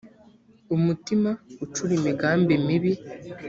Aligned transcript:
umutima 0.75 1.29
ucura 1.63 1.91
imigambi 1.99 2.53
mibi 2.65 2.93